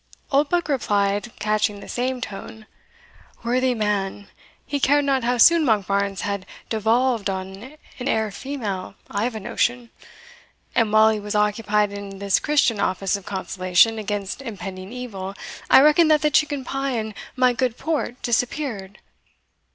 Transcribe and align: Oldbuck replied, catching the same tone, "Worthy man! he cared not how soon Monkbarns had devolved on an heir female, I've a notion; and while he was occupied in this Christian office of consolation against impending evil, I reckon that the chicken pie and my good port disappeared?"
Oldbuck 0.31 0.67
replied, 0.67 1.31
catching 1.37 1.79
the 1.79 1.87
same 1.87 2.21
tone, 2.21 2.65
"Worthy 3.43 3.75
man! 3.75 4.29
he 4.65 4.79
cared 4.79 5.05
not 5.05 5.23
how 5.23 5.37
soon 5.37 5.63
Monkbarns 5.63 6.21
had 6.21 6.47
devolved 6.69 7.29
on 7.29 7.77
an 7.99 8.07
heir 8.07 8.31
female, 8.31 8.95
I've 9.11 9.35
a 9.35 9.39
notion; 9.39 9.91
and 10.73 10.91
while 10.91 11.11
he 11.11 11.19
was 11.19 11.35
occupied 11.35 11.91
in 11.93 12.17
this 12.17 12.39
Christian 12.39 12.79
office 12.79 13.15
of 13.15 13.27
consolation 13.27 13.99
against 13.99 14.41
impending 14.41 14.91
evil, 14.91 15.35
I 15.69 15.81
reckon 15.81 16.07
that 16.07 16.23
the 16.23 16.31
chicken 16.31 16.65
pie 16.65 16.93
and 16.97 17.13
my 17.35 17.53
good 17.53 17.77
port 17.77 18.19
disappeared?" 18.23 18.97